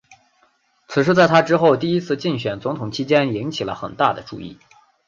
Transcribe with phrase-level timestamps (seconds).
[0.87, 4.57] 此事在他之后第一次竞选总统期间引起了很大的注意。